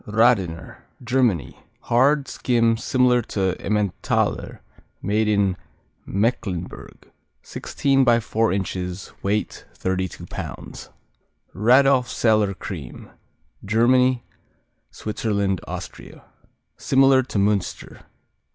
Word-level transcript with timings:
Radener 0.07 0.77
Germany 1.03 1.59
Hard; 1.81 2.27
skim, 2.27 2.75
similar 2.75 3.21
to 3.21 3.55
Emmentaler; 3.59 4.63
made 4.99 5.27
in 5.27 5.55
Mecklenburg. 6.07 7.11
Sixteen 7.43 8.03
by 8.03 8.19
four 8.19 8.51
inches, 8.51 9.13
weight 9.21 9.63
32 9.75 10.25
pounds. 10.25 10.89
Radolfzeller 11.53 12.57
Cream 12.57 13.11
Germany, 13.63 14.23
Switzerland, 14.89 15.61
Austria 15.67 16.23
Similar 16.77 17.21
to 17.21 17.37
Münster. 17.37 18.01